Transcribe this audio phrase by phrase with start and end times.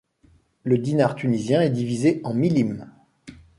[0.63, 2.89] Le dinar tunisien est divisé en millimes.